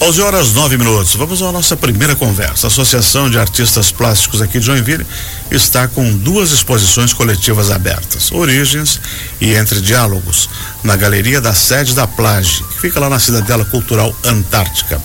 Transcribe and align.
11 0.00 0.20
horas 0.22 0.52
9 0.52 0.76
minutos. 0.76 1.14
Vamos 1.14 1.40
à 1.40 1.52
nossa 1.52 1.76
primeira 1.76 2.16
conversa. 2.16 2.66
A 2.66 2.68
Associação 2.68 3.30
de 3.30 3.38
Artistas 3.38 3.92
Plásticos 3.92 4.42
aqui 4.42 4.58
de 4.58 4.66
Joinville 4.66 5.06
está 5.50 5.86
com 5.86 6.12
duas 6.16 6.50
exposições 6.50 7.12
coletivas 7.12 7.70
abertas: 7.70 8.32
Origens 8.32 9.00
e 9.40 9.54
Entre 9.54 9.80
Diálogos, 9.80 10.48
na 10.82 10.96
galeria 10.96 11.40
da 11.40 11.54
sede 11.54 11.94
da 11.94 12.06
Plage, 12.06 12.62
que 12.74 12.80
fica 12.80 13.00
lá 13.00 13.08
na 13.08 13.18
Cidadela 13.18 13.64
Cultural 13.64 14.14
Antártica. 14.24 15.00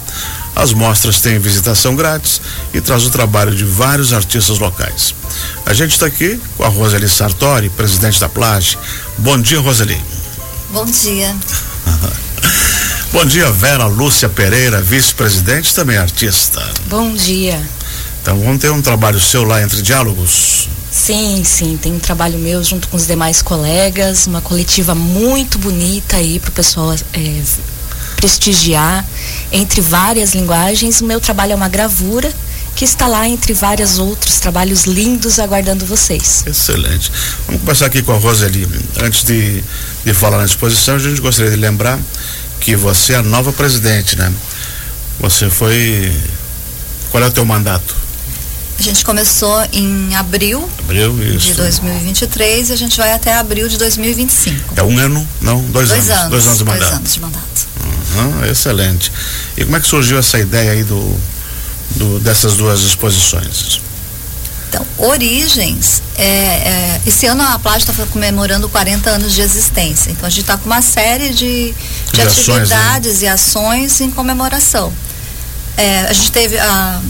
As 0.55 0.73
mostras 0.73 1.21
têm 1.21 1.39
visitação 1.39 1.95
grátis 1.95 2.41
e 2.73 2.81
traz 2.81 3.05
o 3.05 3.09
trabalho 3.09 3.55
de 3.55 3.63
vários 3.63 4.11
artistas 4.11 4.59
locais. 4.59 5.15
A 5.65 5.73
gente 5.73 5.91
está 5.91 6.07
aqui 6.07 6.39
com 6.57 6.63
a 6.63 6.67
Roseli 6.67 7.07
Sartori, 7.07 7.69
presidente 7.69 8.19
da 8.19 8.27
Plage. 8.27 8.77
Bom 9.17 9.39
dia, 9.39 9.59
Roseli. 9.59 10.01
Bom 10.71 10.85
dia. 10.85 11.33
Bom 13.11 13.25
dia, 13.25 13.51
Vera 13.51 13.87
Lúcia 13.87 14.29
Pereira, 14.29 14.83
vice-presidente, 14.83 15.73
também 15.73 15.97
artista. 15.97 16.63
Bom 16.87 17.11
dia. 17.15 17.59
Então 18.21 18.39
vamos 18.39 18.61
ter 18.61 18.69
um 18.71 18.83
trabalho 18.83 19.19
seu 19.19 19.43
lá 19.43 19.63
entre 19.63 19.81
diálogos? 19.81 20.69
Sim, 20.91 21.43
sim, 21.43 21.75
tem 21.75 21.91
um 21.91 21.99
trabalho 21.99 22.37
meu 22.37 22.63
junto 22.63 22.87
com 22.87 22.95
os 22.95 23.07
demais 23.07 23.41
colegas, 23.41 24.27
uma 24.27 24.41
coletiva 24.41 24.93
muito 24.93 25.57
bonita 25.57 26.17
aí 26.17 26.39
para 26.39 26.49
o 26.49 26.51
pessoal 26.51 26.95
é, 27.13 27.41
prestigiar 28.15 29.03
entre 29.51 29.81
várias 29.81 30.35
linguagens. 30.35 31.01
O 31.01 31.05
meu 31.05 31.19
trabalho 31.19 31.53
é 31.53 31.55
uma 31.55 31.69
gravura 31.69 32.31
que 32.75 32.85
está 32.85 33.07
lá 33.07 33.27
entre 33.27 33.53
vários 33.53 33.97
outros 33.97 34.39
trabalhos 34.39 34.85
lindos 34.85 35.39
aguardando 35.39 35.83
vocês. 35.83 36.43
Excelente. 36.45 37.11
Vamos 37.47 37.61
começar 37.61 37.87
aqui 37.87 38.03
com 38.03 38.13
a 38.13 38.17
Roseli. 38.17 38.67
Antes 39.01 39.23
de, 39.23 39.63
de 40.05 40.13
falar 40.13 40.37
na 40.37 40.45
exposição, 40.45 40.95
a 40.95 40.99
gente 40.99 41.19
gostaria 41.19 41.51
de 41.51 41.57
lembrar 41.57 41.99
que 42.59 42.75
você 42.75 43.13
é 43.13 43.17
a 43.17 43.23
nova 43.23 43.51
presidente, 43.51 44.17
né? 44.17 44.31
Você 45.19 45.49
foi. 45.49 46.11
Qual 47.11 47.23
é 47.23 47.27
o 47.27 47.31
teu 47.31 47.45
mandato? 47.45 47.95
A 48.77 48.81
gente 48.81 49.03
começou 49.03 49.61
em 49.73 50.15
abril, 50.15 50.69
abril 50.79 51.13
de 51.37 51.53
2023 51.53 52.69
e 52.69 52.73
a 52.73 52.75
gente 52.77 52.97
vai 52.97 53.11
até 53.11 53.33
abril 53.35 53.67
de 53.67 53.77
2025. 53.77 54.75
É 54.77 54.83
um 54.83 54.97
ano? 54.97 55.27
Não, 55.41 55.61
dois, 55.63 55.89
dois 55.89 56.09
anos, 56.09 56.09
anos. 56.09 56.29
Dois 56.29 56.45
anos 56.47 56.57
de 56.59 56.63
mandato. 56.63 56.79
Dois 56.79 56.93
anos 56.93 57.13
de 57.13 57.19
mandato. 57.19 57.67
Uhum, 58.15 58.45
excelente. 58.45 59.11
E 59.57 59.65
como 59.65 59.75
é 59.75 59.79
que 59.81 59.87
surgiu 59.87 60.17
essa 60.17 60.39
ideia 60.39 60.71
aí 60.71 60.83
do, 60.85 61.19
do 61.97 62.19
dessas 62.21 62.55
duas 62.55 62.79
exposições? 62.81 63.81
Então, 64.69 64.85
Origens, 64.99 66.03
é, 66.15 66.23
é, 66.23 67.01
esse 67.05 67.25
ano 67.25 67.41
a 67.41 67.57
Plágio 67.57 67.89
está 67.89 68.05
comemorando 68.05 68.69
40 68.69 69.09
anos 69.09 69.33
de 69.33 69.41
existência. 69.41 70.11
Então 70.11 70.27
a 70.27 70.29
gente 70.29 70.41
está 70.41 70.57
com 70.57 70.67
uma 70.67 70.81
série 70.81 71.29
de, 71.29 71.73
de, 71.73 71.75
de 72.13 72.21
atividades 72.21 73.15
ações, 73.15 73.21
né? 73.21 73.25
e 73.25 73.27
ações 73.27 74.01
em 74.01 74.11
comemoração. 74.11 74.93
É, 75.75 76.01
a 76.01 76.13
gente 76.13 76.31
teve 76.31 76.59
a, 76.59 77.01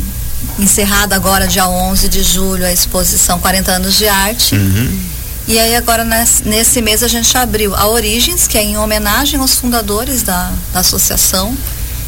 encerrada 0.58 1.16
agora, 1.16 1.48
dia 1.48 1.68
11 1.68 2.08
de 2.08 2.24
julho, 2.24 2.66
a 2.66 2.72
exposição 2.72 3.40
40 3.40 3.72
anos 3.74 3.98
de 3.98 4.08
arte. 4.08 4.56
Uhum. 4.56 5.00
E 5.48 5.60
aí 5.60 5.76
agora 5.76 6.06
nesse, 6.06 6.48
nesse, 6.48 6.82
mês 6.82 7.04
a 7.04 7.08
gente 7.08 7.36
abriu 7.38 7.76
a 7.76 7.88
Origens, 7.88 8.48
que 8.48 8.58
é 8.58 8.64
em 8.64 8.78
homenagem 8.78 9.40
aos 9.40 9.56
fundadores 9.56 10.24
da, 10.24 10.52
da 10.72 10.80
associação. 10.80 11.58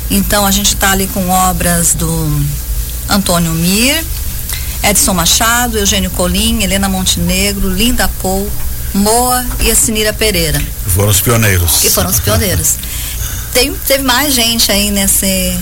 Então 0.10 0.46
a 0.46 0.52
gente 0.52 0.76
está 0.76 0.92
ali 0.92 1.08
com 1.08 1.28
obras 1.30 1.94
do 1.94 2.46
Antônio 3.10 3.52
Mir, 3.52 4.06
Edson 4.84 5.14
Machado, 5.14 5.78
Eugênio 5.78 6.10
Colim, 6.12 6.64
Helena 6.64 6.90
Montenegro, 6.90 7.70
Linda 7.70 8.08
Pou, 8.22 8.50
Moa 8.94 9.46
e 9.62 9.72
a 9.72 9.76
Sinira 9.76 10.12
Pereira. 10.14 10.62
Foram 10.88 11.10
os 11.10 11.22
pioneiros. 11.22 11.78
Que 11.82 11.90
foram 11.90 12.10
os 12.10 12.20
pioneiros. 12.20 12.76
Tem, 13.54 13.74
teve 13.86 14.04
mais 14.04 14.34
gente 14.34 14.72
aí 14.72 14.92
nesse, 14.92 15.58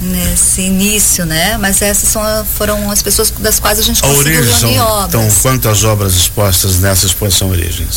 nesse 0.00 0.60
início, 0.62 1.26
né? 1.26 1.56
Mas 1.58 1.82
essas 1.82 2.08
são, 2.08 2.22
foram 2.56 2.88
as 2.88 3.02
pessoas 3.02 3.32
das 3.38 3.58
quais 3.58 3.80
a 3.80 3.82
gente 3.82 4.02
a 4.04 4.06
conseguiu 4.06 4.44
reunir 4.44 4.78
obras. 4.78 5.08
Então, 5.08 5.28
quantas 5.42 5.82
obras 5.82 6.14
expostas 6.14 6.78
nessa 6.78 7.04
exposição 7.04 7.50
Origens? 7.50 7.96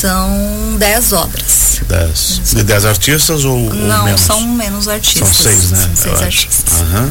São 0.00 0.76
dez 0.78 1.12
obras. 1.12 1.80
Dez. 1.86 2.40
De 2.54 2.62
dez 2.62 2.84
artistas 2.86 3.44
ou, 3.44 3.74
Não, 3.74 3.98
ou 3.98 4.04
menos? 4.06 4.20
são 4.22 4.40
menos 4.40 4.88
artistas. 4.88 5.28
São 5.28 5.34
seis, 5.34 5.70
né? 5.70 5.90
São 5.94 5.96
seis 5.96 6.22
artistas. 6.22 6.80
Aham. 6.80 7.10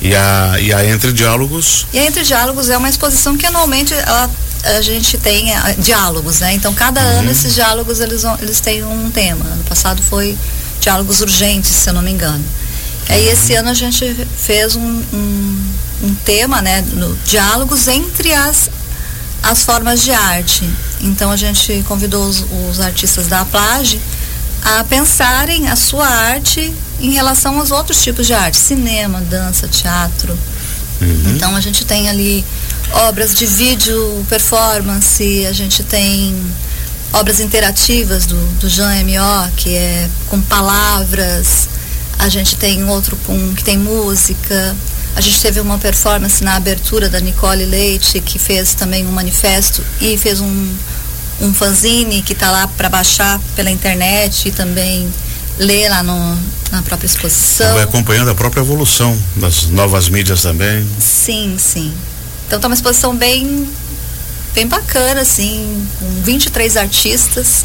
E 0.00 0.14
a, 0.14 0.56
e 0.60 0.72
a 0.72 0.84
Entre 0.84 1.12
Diálogos? 1.12 1.86
E 1.92 1.98
a 1.98 2.06
Entre 2.06 2.22
Diálogos 2.22 2.70
é 2.70 2.76
uma 2.78 2.88
exposição 2.88 3.36
que 3.36 3.46
anualmente 3.46 3.92
ela, 3.92 4.30
a 4.64 4.80
gente 4.80 5.18
tem 5.18 5.54
a, 5.54 5.72
diálogos, 5.74 6.40
né? 6.40 6.54
Então 6.54 6.72
cada 6.72 7.00
Uhum. 7.00 7.18
ano 7.20 7.30
esses 7.30 7.54
diálogos 7.54 8.00
eles, 8.00 8.22
eles 8.40 8.60
têm 8.60 8.82
um 8.82 9.10
tema. 9.10 9.44
Ano 9.44 9.64
passado 9.64 10.02
foi 10.02 10.36
diálogos 10.80 11.20
urgentes, 11.20 11.70
se 11.70 11.88
eu 11.90 11.94
não 11.94 12.02
me 12.02 12.10
engano. 12.10 12.42
E 13.08 13.12
aí 13.12 13.28
esse 13.28 13.54
ano 13.54 13.68
a 13.70 13.74
gente 13.74 14.26
fez 14.38 14.76
um, 14.76 15.02
um, 15.12 15.72
um 16.04 16.14
tema, 16.24 16.62
né? 16.62 16.82
No, 16.94 17.14
diálogos 17.24 17.86
entre 17.88 18.32
as, 18.32 18.70
as 19.42 19.64
formas 19.64 20.02
de 20.02 20.12
arte. 20.12 20.68
Então 21.02 21.30
a 21.30 21.36
gente 21.36 21.84
convidou 21.86 22.24
os, 22.26 22.44
os 22.70 22.80
artistas 22.80 23.26
da 23.26 23.44
Plage 23.44 24.00
a 24.62 24.84
pensarem 24.84 25.68
a 25.68 25.76
sua 25.76 26.06
arte 26.06 26.72
em 27.00 27.10
relação 27.10 27.58
aos 27.58 27.70
outros 27.70 28.02
tipos 28.02 28.26
de 28.26 28.34
arte, 28.34 28.56
cinema, 28.56 29.20
dança, 29.20 29.66
teatro. 29.68 30.38
Uhum. 31.00 31.32
Então 31.34 31.56
a 31.56 31.60
gente 31.60 31.84
tem 31.84 32.08
ali 32.08 32.44
obras 32.92 33.34
de 33.34 33.46
vídeo, 33.46 34.24
performance, 34.28 35.46
a 35.46 35.52
gente 35.52 35.82
tem 35.82 36.36
obras 37.12 37.40
interativas 37.40 38.26
do, 38.26 38.36
do 38.58 38.68
Jean 38.68 38.94
M.O., 38.96 39.50
que 39.56 39.74
é 39.74 40.08
com 40.28 40.40
palavras, 40.42 41.68
a 42.18 42.28
gente 42.28 42.56
tem 42.56 42.84
outro 42.88 43.16
com 43.26 43.54
que 43.54 43.64
tem 43.64 43.78
música. 43.78 44.76
A 45.16 45.20
gente 45.20 45.40
teve 45.40 45.58
uma 45.58 45.78
performance 45.78 46.42
na 46.44 46.54
abertura 46.54 47.08
da 47.08 47.18
Nicole 47.18 47.64
Leite, 47.64 48.20
que 48.20 48.38
fez 48.38 48.74
também 48.74 49.06
um 49.06 49.10
manifesto 49.10 49.82
e 50.00 50.16
fez 50.16 50.40
um, 50.40 50.74
um 51.40 51.52
fanzine 51.52 52.22
que 52.22 52.32
está 52.32 52.50
lá 52.50 52.68
para 52.68 52.88
baixar 52.88 53.40
pela 53.56 53.70
internet 53.70 54.48
e 54.48 54.52
também 54.52 55.10
ler 55.60 55.88
lá 55.90 56.02
no, 56.02 56.38
na 56.72 56.82
própria 56.82 57.06
exposição. 57.06 57.74
Vai 57.74 57.84
acompanhando 57.84 58.30
a 58.30 58.34
própria 58.34 58.60
evolução 58.62 59.16
das 59.36 59.66
novas 59.66 60.08
mídias 60.08 60.42
também. 60.42 60.84
Sim, 60.98 61.56
sim. 61.58 61.92
Então 62.46 62.58
tá 62.58 62.66
uma 62.66 62.74
exposição 62.74 63.14
bem 63.14 63.68
bem 64.54 64.66
bacana, 64.66 65.20
assim, 65.20 65.86
com 66.00 66.22
23 66.22 66.76
artistas. 66.76 67.64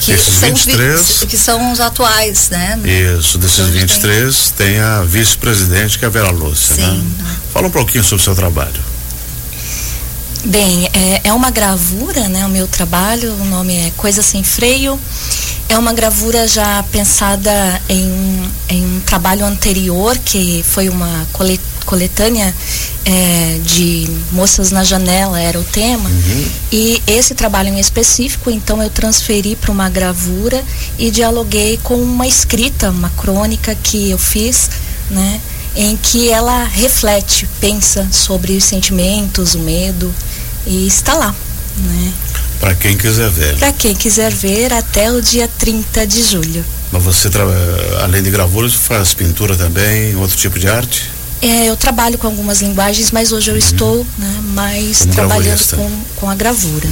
Que 0.00 0.12
Esses 0.12 0.34
são, 0.34 0.48
23? 0.50 1.20
vi- 1.20 1.26
que 1.26 1.38
são 1.38 1.72
os 1.72 1.80
atuais, 1.80 2.50
né? 2.50 2.78
Isso, 3.18 3.38
desses 3.38 3.60
Então, 3.60 3.66
a 3.70 3.72
gente 3.72 3.92
23 3.94 4.50
tem 4.56 4.78
a 4.80 5.02
vice-presidente, 5.02 5.98
que 5.98 6.04
é 6.04 6.08
a 6.08 6.10
Vera 6.10 6.30
Lúcia, 6.30 6.76
né? 6.76 6.90
Sim. 6.90 7.14
Fala 7.52 7.68
um 7.68 7.70
pouquinho 7.70 8.02
sobre 8.04 8.20
o 8.20 8.24
seu 8.24 8.34
trabalho. 8.34 8.80
Bem, 10.44 10.88
é, 10.92 11.20
é 11.24 11.32
uma 11.32 11.50
gravura, 11.50 12.28
né? 12.28 12.44
O 12.46 12.48
meu 12.48 12.66
trabalho, 12.66 13.32
o 13.34 13.44
nome 13.44 13.76
é 13.76 13.92
Coisa 13.96 14.22
Sem 14.22 14.42
Freio. 14.42 14.98
É 15.70 15.78
uma 15.78 15.92
gravura 15.92 16.48
já 16.48 16.82
pensada 16.90 17.80
em, 17.88 18.50
em 18.68 18.84
um 18.84 19.00
trabalho 19.00 19.46
anterior, 19.46 20.18
que 20.18 20.64
foi 20.68 20.88
uma 20.88 21.28
cole- 21.32 21.60
coletânea 21.86 22.52
é, 23.04 23.60
de 23.64 24.10
Moças 24.32 24.72
na 24.72 24.82
Janela, 24.82 25.40
era 25.40 25.60
o 25.60 25.62
tema. 25.62 26.10
E 26.72 27.00
esse 27.06 27.36
trabalho 27.36 27.68
em 27.68 27.78
específico, 27.78 28.50
então 28.50 28.82
eu 28.82 28.90
transferi 28.90 29.54
para 29.54 29.70
uma 29.70 29.88
gravura 29.88 30.60
e 30.98 31.08
dialoguei 31.08 31.78
com 31.84 31.94
uma 31.94 32.26
escrita, 32.26 32.90
uma 32.90 33.10
crônica 33.10 33.72
que 33.80 34.10
eu 34.10 34.18
fiz, 34.18 34.70
né? 35.08 35.40
Em 35.76 35.96
que 35.96 36.28
ela 36.30 36.64
reflete, 36.64 37.48
pensa 37.60 38.08
sobre 38.10 38.56
os 38.56 38.64
sentimentos, 38.64 39.54
o 39.54 39.60
medo 39.60 40.12
e 40.66 40.84
está 40.88 41.14
lá, 41.14 41.32
né? 41.78 42.12
Para 42.60 42.74
quem 42.74 42.96
quiser 42.96 43.30
ver. 43.30 43.58
Para 43.58 43.72
quem 43.72 43.94
quiser 43.94 44.32
ver 44.32 44.72
até 44.72 45.10
o 45.10 45.20
dia 45.20 45.48
30 45.58 46.06
de 46.06 46.22
julho. 46.22 46.64
Mas 46.92 47.02
você, 47.02 47.28
além 48.02 48.22
de 48.22 48.30
gravuras, 48.30 48.74
faz 48.74 49.14
pintura 49.14 49.56
também, 49.56 50.14
outro 50.16 50.36
tipo 50.36 50.58
de 50.58 50.68
arte? 50.68 51.10
É, 51.42 51.70
eu 51.70 51.76
trabalho 51.76 52.18
com 52.18 52.26
algumas 52.26 52.60
linguagens, 52.60 53.10
mas 53.10 53.32
hoje 53.32 53.50
eu 53.50 53.56
estou 53.56 54.06
né, 54.18 54.40
mais 54.48 54.98
Como 55.00 55.12
trabalhando 55.14 55.64
com, 55.74 55.90
com 56.16 56.30
a 56.30 56.34
gravura. 56.34 56.86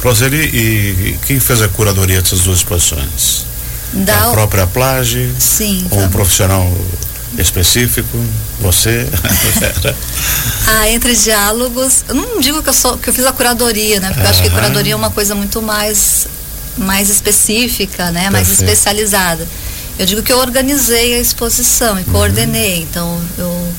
Roseli, 0.00 0.36
e, 0.36 1.08
e 1.08 1.18
quem 1.26 1.40
fez 1.40 1.60
a 1.62 1.68
curadoria 1.68 2.22
dessas 2.22 2.40
duas 2.40 2.58
exposições? 2.58 3.44
Da, 3.92 4.28
A 4.28 4.30
própria 4.30 4.66
Plage, 4.68 5.34
sim, 5.38 5.84
ou 5.90 6.00
um 6.00 6.08
profissional 6.08 6.72
específico? 7.38 8.18
Você? 8.60 9.08
Ah, 10.66 10.88
entre 10.90 11.14
diálogos, 11.14 12.04
eu 12.08 12.14
não 12.14 12.40
digo 12.40 12.62
que 12.62 12.68
eu 12.68 12.72
sou 12.72 12.96
que 12.96 13.08
eu 13.10 13.12
fiz 13.14 13.26
a 13.26 13.32
curadoria, 13.32 13.98
né? 14.00 14.08
Porque 14.08 14.22
eu 14.26 14.30
acho 14.30 14.42
que 14.42 14.50
curadoria 14.50 14.92
é 14.92 14.96
uma 14.96 15.10
coisa 15.10 15.34
muito 15.34 15.60
mais 15.60 16.26
mais 16.78 17.10
específica, 17.10 18.10
né? 18.10 18.30
Mais 18.30 18.48
Perfeito. 18.48 18.70
especializada. 18.70 19.46
Eu 19.98 20.06
digo 20.06 20.22
que 20.22 20.32
eu 20.32 20.38
organizei 20.38 21.14
a 21.14 21.18
exposição 21.18 21.98
e 21.98 22.04
coordenei. 22.04 22.82
Então 22.82 23.20
eu 23.36 23.72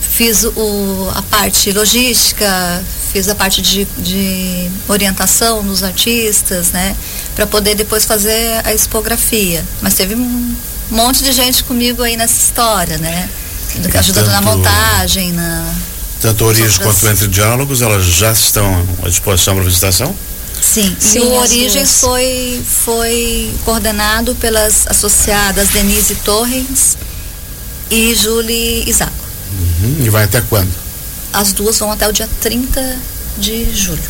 fiz 0.00 0.44
o, 0.44 1.12
a 1.14 1.22
parte 1.22 1.70
logística, 1.72 2.82
fiz 3.12 3.28
a 3.28 3.34
parte 3.34 3.62
de, 3.62 3.84
de 3.98 4.68
orientação 4.88 5.62
dos 5.62 5.82
artistas, 5.82 6.70
né? 6.72 6.96
Para 7.36 7.46
poder 7.46 7.74
depois 7.76 8.04
fazer 8.04 8.60
a 8.64 8.72
expografia. 8.74 9.64
Mas 9.80 9.94
teve 9.94 10.14
um- 10.14 10.54
um 10.90 10.96
monte 10.96 11.22
de 11.22 11.32
gente 11.32 11.64
comigo 11.64 12.02
aí 12.02 12.16
nessa 12.16 12.34
história, 12.34 12.98
né? 12.98 13.28
Ajudando 13.94 14.24
tanto, 14.24 14.30
na 14.30 14.40
montagem, 14.40 15.32
na. 15.32 15.72
Tanto 16.20 16.44
Origens 16.44 16.78
outras... 16.78 17.00
quanto 17.00 17.12
Entre 17.12 17.28
Diálogos, 17.28 17.82
elas 17.82 18.04
já 18.04 18.32
estão 18.32 18.86
à 19.04 19.08
disposição 19.08 19.54
para 19.54 19.64
visitação? 19.64 20.14
Sim, 20.60 20.96
Sim, 20.98 21.18
e 21.18 21.22
o 21.22 21.32
Origens 21.34 22.00
foi, 22.00 22.62
foi 22.66 23.54
coordenado 23.64 24.34
pelas 24.34 24.86
associadas 24.88 25.68
Denise 25.68 26.16
Torres 26.16 26.96
e 27.90 28.14
Julie 28.14 28.88
Isaco. 28.88 29.12
Uhum. 29.52 30.04
E 30.04 30.10
vai 30.10 30.24
até 30.24 30.40
quando? 30.40 30.72
As 31.32 31.52
duas 31.52 31.78
vão 31.78 31.92
até 31.92 32.08
o 32.08 32.12
dia 32.12 32.28
30 32.40 32.96
de 33.38 33.74
julho. 33.74 34.02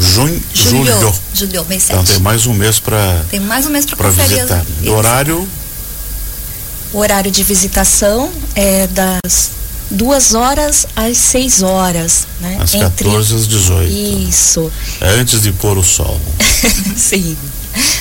Junho, 0.00 0.42
julho. 0.52 0.92
Julho, 0.92 1.14
julho 1.34 1.66
mês 1.66 1.84
7. 1.84 1.92
Então 1.92 2.04
tem 2.04 2.18
mais 2.18 2.46
um 2.46 2.52
mês 2.52 2.80
para 2.80 3.24
Tem 3.30 3.38
mais 3.38 3.64
um 3.64 3.70
mês 3.70 3.86
para 3.86 4.10
visitar. 4.10 4.64
O 4.84 4.90
horário? 4.90 5.48
O 6.94 6.98
horário 6.98 7.28
de 7.28 7.42
visitação 7.42 8.30
é 8.54 8.86
das 8.86 9.50
duas 9.90 10.32
horas 10.32 10.86
às 10.94 11.16
6 11.18 11.64
horas, 11.64 12.24
né? 12.40 12.56
Às 12.60 12.72
Entre... 12.72 13.08
14 13.08 13.34
às 13.34 13.48
18. 13.48 13.92
Isso. 14.28 14.72
É 15.00 15.08
antes 15.10 15.42
de 15.42 15.50
pôr 15.50 15.76
o 15.76 15.82
sol. 15.82 16.20
Sim. 16.96 17.36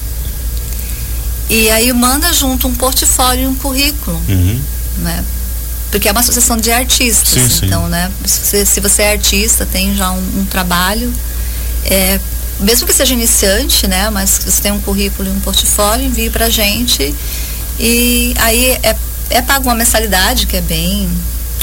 e 1.49 1.71
aí 1.71 1.93
manda 1.93 2.33
junto 2.33 2.69
um 2.69 2.75
portfólio 2.75 3.43
e 3.45 3.49
um 3.49 3.55
currículo, 3.57 4.17
uhum. 4.29 4.61
né? 4.99 5.25
Porque 5.91 6.09
é 6.09 6.13
uma 6.13 6.21
associação 6.21 6.57
de 6.57 6.71
artistas, 6.71 7.55
sim, 7.55 7.67
então, 7.67 7.83
sim. 7.85 7.91
né? 7.91 8.13
Se 8.25 8.41
você, 8.41 8.65
se 8.65 8.81
você, 8.81 9.03
é 9.03 9.11
artista, 9.13 9.67
tem 9.67 9.97
já 9.97 10.13
um, 10.13 10.41
um 10.41 10.45
trabalho, 10.45 11.13
é, 11.85 12.21
mesmo 12.61 12.87
que 12.87 12.93
seja 12.93 13.15
iniciante, 13.15 13.89
né? 13.89 14.09
Mas 14.11 14.41
você 14.45 14.63
tem 14.63 14.71
um 14.71 14.81
currículo 14.81 15.29
e 15.29 15.33
um 15.33 15.41
portfólio, 15.41 16.07
envie 16.07 16.31
para 16.31 16.49
gente 16.49 17.13
e 17.81 18.35
aí 18.39 18.79
é, 18.83 18.95
é 19.31 19.43
pago 19.43 19.65
uma 19.65 19.75
mensalidade 19.75 20.47
que 20.47 20.57
é 20.57 20.61
bem 20.61 21.09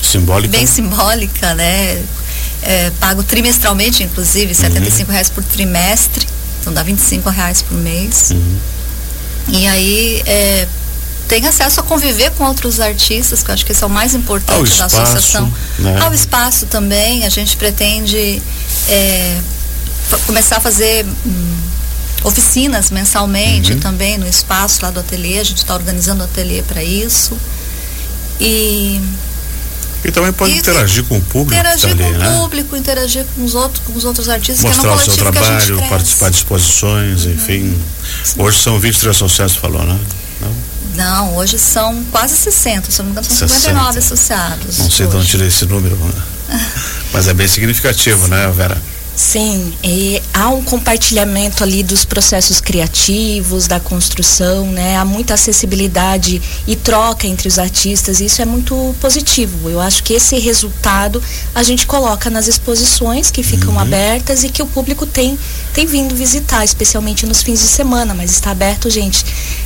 simbólica, 0.02 0.58
bem 0.58 0.66
simbólica, 0.66 1.54
né? 1.54 2.04
É, 2.62 2.92
pago 3.00 3.24
trimestralmente, 3.24 4.04
inclusive, 4.04 4.54
R$ 4.54 4.80
uhum. 4.80 5.12
reais 5.12 5.30
por 5.30 5.44
trimestre, 5.44 6.28
então 6.62 6.74
dá 6.74 6.84
25 6.84 7.30
reais 7.30 7.62
por 7.62 7.78
mês. 7.78 8.32
Uhum. 8.32 8.58
E 9.50 9.68
aí 9.68 10.22
é, 10.26 10.68
tem 11.28 11.46
acesso 11.46 11.80
a 11.80 11.84
conviver 11.84 12.32
com 12.32 12.46
outros 12.46 12.80
artistas, 12.80 13.44
que 13.44 13.50
eu 13.50 13.54
acho 13.54 13.66
que 13.66 13.72
isso 13.72 13.84
é 13.84 13.88
o 13.88 13.90
mais 13.90 14.14
importante 14.16 14.78
da 14.78 14.86
associação. 14.86 15.52
Né? 15.80 16.00
Ao 16.02 16.14
espaço 16.14 16.66
também, 16.66 17.26
a 17.26 17.30
gente 17.30 17.56
pretende 17.58 18.42
é, 18.90 19.38
começar 20.26 20.58
a 20.58 20.60
fazer 20.60 21.06
hum, 21.26 21.58
oficinas 22.24 22.90
mensalmente 22.92 23.74
uhum. 23.74 23.80
também 23.80 24.18
no 24.18 24.28
espaço 24.28 24.80
lá 24.82 24.92
do 24.92 25.00
ateliê, 25.00 25.40
a 25.40 25.44
gente 25.44 25.58
está 25.58 25.76
organizando 25.76 26.22
o 26.22 26.26
ateliê 26.26 26.62
para 26.62 26.84
isso. 26.84 27.38
E 28.40 29.02
e 30.04 30.12
também 30.12 30.32
pode 30.32 30.54
e 30.54 30.58
interagir 30.58 31.04
com 31.04 31.18
o 31.18 31.22
público. 31.22 31.60
Interagir 31.60 31.98
com 31.98 32.04
o 32.04 32.18
né? 32.18 32.38
público, 32.38 32.76
interagir 32.76 33.26
com 33.36 33.44
os 33.44 33.56
outros, 33.56 33.84
com 33.86 33.94
os 33.94 34.06
outros 34.06 34.30
artistas. 34.30 34.64
Mostrar 34.64 34.92
é 34.92 34.96
o 34.96 35.00
seu 35.00 35.18
trabalho, 35.18 35.84
participar 35.90 36.30
de 36.30 36.38
exposições, 36.38 37.26
uhum. 37.26 37.32
enfim. 37.34 37.78
Sim. 38.24 38.42
Hoje 38.42 38.60
são 38.60 38.80
23 38.80 39.16
associados, 39.16 39.56
falou, 39.56 39.84
né? 39.84 40.00
Não? 40.42 40.68
Não, 40.96 41.36
hoje 41.36 41.60
são 41.60 42.04
quase 42.12 42.36
60, 42.36 42.90
se 42.90 43.00
não 43.00 43.06
me 43.06 43.12
engano, 43.12 43.28
são 43.28 43.48
60. 43.48 43.60
59 43.60 44.00
associados. 44.00 44.78
Não 44.80 44.90
sei 44.90 45.06
hoje. 45.06 45.12
de 45.12 45.22
onde 45.22 45.28
tirei 45.28 45.48
esse 45.48 45.66
número, 45.66 45.96
né? 45.96 46.24
mas 47.14 47.28
é 47.28 47.34
bem 47.34 47.48
significativo, 47.48 48.28
né, 48.28 48.52
Vera? 48.56 48.82
Sim, 49.18 49.74
e 49.84 50.22
há 50.32 50.48
um 50.50 50.62
compartilhamento 50.62 51.64
ali 51.64 51.82
dos 51.82 52.06
processos 52.06 52.62
criativos, 52.62 53.66
da 53.66 53.80
construção, 53.80 54.68
né? 54.68 54.96
Há 54.96 55.04
muita 55.04 55.34
acessibilidade 55.34 56.40
e 56.68 56.76
troca 56.76 57.26
entre 57.26 57.48
os 57.48 57.58
artistas, 57.58 58.20
e 58.20 58.26
isso 58.26 58.44
é 58.44 58.46
muito 58.46 58.96
positivo. 59.02 59.72
Eu 59.72 59.82
acho 59.82 60.04
que 60.04 60.14
esse 60.14 60.38
resultado 60.38 61.20
a 61.56 61.64
gente 61.64 61.88
coloca 61.88 62.30
nas 62.30 62.48
exposições 62.48 63.32
que 63.32 63.42
ficam 63.42 63.74
uhum. 63.74 63.80
abertas 63.80 64.44
e 64.44 64.50
que 64.50 64.62
o 64.62 64.68
público 64.68 65.08
tem, 65.08 65.36
tem 65.74 65.88
vindo 65.88 66.14
visitar, 66.14 66.64
especialmente 66.64 67.26
nos 67.26 67.42
fins 67.42 67.60
de 67.60 67.68
semana, 67.68 68.14
mas 68.14 68.30
está 68.30 68.52
aberto, 68.52 68.88
gente, 68.88 69.26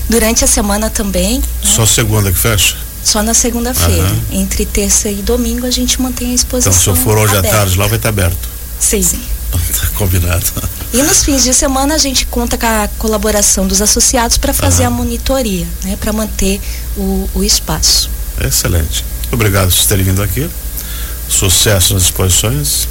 durante 0.09 0.45
a 0.45 0.47
semana 0.47 0.89
também. 0.89 1.39
Né? 1.39 1.43
Só 1.61 1.85
segunda 1.85 2.31
que 2.31 2.39
fecha? 2.39 2.77
Só 3.03 3.21
na 3.21 3.33
segunda-feira. 3.33 4.01
Uhum. 4.01 4.39
Entre 4.39 4.65
terça 4.65 5.09
e 5.09 5.15
domingo 5.15 5.65
a 5.65 5.71
gente 5.71 6.01
mantém 6.01 6.31
a 6.31 6.35
exposição. 6.35 6.71
Então, 6.71 6.81
se 6.81 6.89
eu 6.89 6.95
for 6.95 7.17
hoje 7.17 7.35
aberta. 7.35 7.57
à 7.57 7.59
tarde, 7.59 7.77
lá 7.77 7.85
vai 7.87 7.97
estar 7.97 8.07
aberto. 8.07 8.49
Sim. 8.79 9.03
Sim. 9.03 9.19
Tá 9.51 9.87
combinado. 9.95 10.45
E 10.93 11.01
nos 11.03 11.23
fins 11.23 11.43
de 11.43 11.53
semana 11.53 11.95
a 11.95 11.97
gente 11.97 12.25
conta 12.25 12.57
com 12.57 12.65
a 12.65 12.89
colaboração 12.97 13.67
dos 13.67 13.81
associados 13.81 14.37
para 14.37 14.53
fazer 14.53 14.83
uhum. 14.83 14.87
a 14.87 14.91
monitoria, 14.91 15.67
né, 15.83 15.95
para 15.99 16.11
manter 16.11 16.59
o, 16.97 17.29
o 17.33 17.43
espaço. 17.43 18.09
Excelente. 18.39 19.05
Obrigado 19.31 19.73
por 19.73 19.85
terem 19.85 20.03
vindo 20.03 20.21
aqui. 20.21 20.49
Sucesso 21.29 21.93
nas 21.93 22.03
exposições 22.03 22.87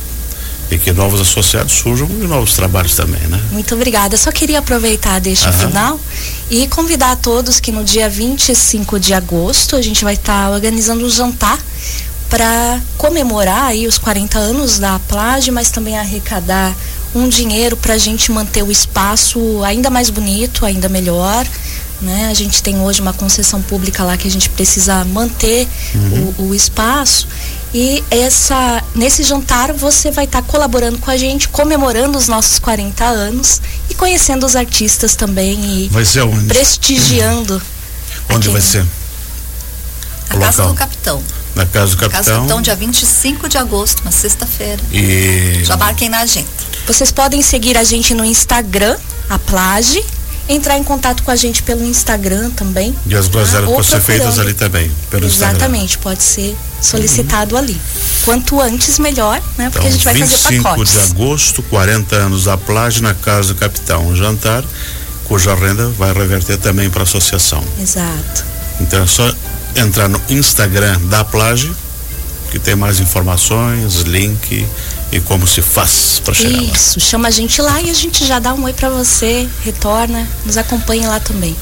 e 0.71 0.79
que 0.79 0.93
novos 0.93 1.21
associados 1.21 1.73
surjam 1.73 2.09
e 2.09 2.27
novos 2.27 2.55
trabalhos 2.55 2.95
também, 2.95 3.21
né? 3.27 3.41
Muito 3.51 3.75
obrigada. 3.75 4.17
Só 4.17 4.31
queria 4.31 4.61
aproveitar 4.61 5.21
deste 5.21 5.47
uhum. 5.47 5.53
final 5.53 6.01
e 6.49 6.67
convidar 6.69 7.13
a 7.13 7.17
todos 7.17 7.59
que 7.59 7.73
no 7.73 7.85
dia 7.85 8.09
25 8.09 8.99
de 9.01 9.13
agosto 9.13 9.75
a 9.75 9.83
gente 9.83 10.05
vai 10.05 10.15
estar 10.15 10.47
tá 10.47 10.51
organizando 10.51 11.05
um 11.05 11.11
jantar 11.11 11.59
para 12.31 12.81
comemorar 12.97 13.65
aí 13.65 13.89
os 13.89 13.99
40 13.99 14.39
anos 14.39 14.79
da 14.79 14.99
Plage, 15.01 15.51
mas 15.51 15.71
também 15.71 15.99
arrecadar 15.99 16.75
um 17.13 17.29
dinheiro 17.29 17.77
para 17.77 17.95
a 17.95 17.99
gente 17.99 18.31
manter 18.31 18.63
o 18.63 18.71
espaço 18.71 19.63
ainda 19.65 19.91
mais 19.91 20.09
bonito, 20.11 20.65
ainda 20.65 20.89
melhor. 20.89 21.45
Né? 22.01 22.29
A 22.31 22.35
gente 22.35 22.63
tem 22.63 22.81
hoje 22.81 23.03
uma 23.03 23.13
concessão 23.13 23.61
pública 23.61 24.05
lá 24.05 24.17
que 24.17 24.27
a 24.27 24.31
gente 24.31 24.49
precisa 24.49 25.05
manter 25.05 25.69
uhum. 25.95 26.35
o, 26.39 26.45
o, 26.45 26.55
espaço. 26.55 27.27
E 27.75 28.03
essa, 28.11 28.83
nesse 28.95 29.23
jantar 29.23 29.73
você 29.73 30.11
vai 30.11 30.25
estar 30.25 30.41
tá 30.41 30.49
colaborando 30.49 30.99
com 30.99 31.11
a 31.11 31.17
gente, 31.17 31.49
comemorando 31.49 32.17
os 32.17 32.27
nossos 32.27 32.59
40 32.59 33.05
anos 33.05 33.61
e 33.91 33.95
conhecendo 33.95 34.47
os 34.47 34.57
artistas 34.57 35.15
também 35.15 35.63
e 35.63 35.89
vai 35.89 36.05
ser 36.05 36.23
onde? 36.23 36.47
prestigiando. 36.47 37.61
Onde 38.33 38.49
vai 38.49 38.63
ser? 38.63 38.87
A 40.31 40.39
Casa 40.39 40.67
do 40.69 40.75
Capitão. 40.75 41.23
Na 41.55 41.67
Casa 41.67 41.95
do 41.95 41.97
Casa 41.97 42.09
do 42.09 42.13
Capitão. 42.13 42.37
Capitão, 42.37 42.63
dia 42.63 42.77
25 42.77 43.49
de 43.49 43.59
agosto, 43.59 44.01
uma 44.03 44.13
sexta-feira. 44.13 44.81
E 44.93 45.61
Já 45.65 45.77
marquem 45.77 46.09
na 46.09 46.21
agenda. 46.21 46.49
Vocês 46.87 47.11
podem 47.11 47.43
seguir 47.43 47.77
a 47.77 47.85
gente 47.85 48.15
no 48.15 48.25
Instagram, 48.25 48.97
a 49.29 49.39
Plage, 49.39 50.05
entrar 50.49 50.77
em 50.79 50.83
contato 50.85 51.23
com 51.23 51.31
a 51.31 51.37
gente 51.37 51.63
pelo 51.63 51.85
Instagram 51.85 52.51
também. 52.51 52.95
E 53.07 53.15
as 53.15 53.29
groselhas 53.29 53.69
Ou 53.69 53.77
podem 53.77 53.91
ser 53.91 54.01
feitas 54.01 54.39
ali 54.39 54.55
também, 54.55 54.91
pelo 55.11 55.27
Instagram. 55.27 55.57
Exatamente, 55.57 55.99
pode 55.99 56.23
ser 56.23 56.57
solicitado 56.81 57.57
ali. 57.57 57.81
Quanto 58.25 58.61
antes, 58.61 58.99
melhor, 58.99 59.41
né? 59.57 59.71
Porque 59.71 59.79
Então, 59.79 59.89
a 59.89 59.91
gente 59.91 60.05
vai 60.05 60.15
fazer 60.15 60.37
25 60.37 60.63
pacotes. 60.63 60.93
de 60.93 60.99
agosto, 60.99 61.63
40 61.65 62.17
anos 62.17 62.45
da 62.45 62.57
Plage 62.57 63.03
na 63.03 63.15
Casa 63.15 63.55
do 63.55 63.61
Capitão. 63.61 64.07
Um 64.09 64.17
jantar 64.17 64.65
cuja 65.25 65.55
renda 65.55 65.89
vai 65.91 66.13
reverter 66.13 66.57
também 66.59 66.91
para 66.91 67.01
a 67.01 67.05
associação. 67.05 67.63
Exato. 67.81 68.45
Então 68.81 69.05
é 69.05 69.07
só 69.07 69.33
entrar 69.77 70.09
no 70.09 70.21
Instagram 70.29 70.99
da 71.05 71.25
Plage, 71.25 71.73
que 72.51 72.59
tem 72.59 72.75
mais 72.75 73.01
informações, 73.01 74.01
link 74.03 74.67
e 75.13 75.21
como 75.21 75.47
se 75.47 75.63
faz 75.63 76.21
para 76.25 76.35
chegar 76.35 76.57
lá. 76.57 76.63
Isso, 76.63 77.01
chama 77.01 77.29
a 77.29 77.31
gente 77.31 77.61
lá 77.61 77.81
e 77.81 77.91
a 77.91 77.95
gente 77.95 78.27
já 78.27 78.39
dá 78.39 78.53
um 78.55 78.65
oi 78.65 78.73
pra 78.73 78.89
você, 78.89 79.49
retorna, 79.65 80.27
nos 80.45 80.57
acompanha 80.57 81.09
lá 81.09 81.21
também. 81.21 81.57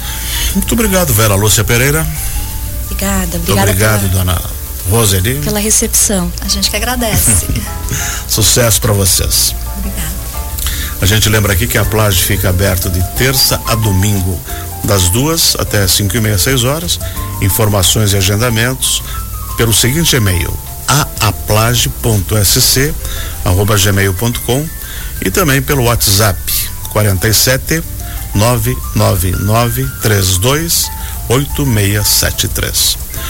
Muito 0.55 0.73
obrigado, 0.73 1.13
Vera 1.13 1.35
Lúcia 1.35 1.65
Pereira. 1.65 2.07
Obrigada, 2.85 3.39
Muito 3.39 3.53
obrigada 3.53 3.71
obrigado, 3.71 4.01
pela, 4.11 4.25
dona 4.25 4.43
Roseli. 4.91 5.41
pela 5.41 5.59
recepção. 5.59 6.33
A 6.41 6.49
gente 6.49 6.71
que 6.71 6.77
agradece. 6.77 7.47
Sucesso 8.27 8.81
para 8.81 8.93
vocês. 8.93 9.55
Obrigada. 9.79 10.19
A 11.01 11.07
gente 11.07 11.29
lembra 11.29 11.53
aqui 11.53 11.67
que 11.67 11.79
a 11.79 11.85
Plage 11.85 12.23
fica 12.23 12.49
aberta 12.49 12.91
de 12.91 13.01
terça 13.17 13.61
a 13.67 13.75
domingo, 13.77 14.41
das 14.85 15.09
duas 15.11 15.57
até 15.59 15.87
cinco 15.87 16.17
e 16.17 16.21
meia, 16.21 16.39
seis 16.39 16.65
horas. 16.65 16.99
Informações 17.41 18.13
e 18.13 18.17
agendamentos 18.17 19.03
pelo 19.57 19.73
seguinte 19.73 20.17
e-mail 20.17 20.53
aaplage.sc 21.21 22.95
arroba 23.45 23.77
gmail.com 23.77 24.67
e 25.25 25.31
também 25.31 25.61
pelo 25.61 25.85
WhatsApp 25.85 26.41
47 26.91 27.83
999 28.35 29.87
32 30.01 30.91
8673. 31.29 33.08